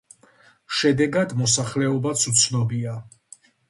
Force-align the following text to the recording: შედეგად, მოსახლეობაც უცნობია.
შედეგად, 0.77 1.37
მოსახლეობაც 1.43 2.27
უცნობია. 2.35 3.01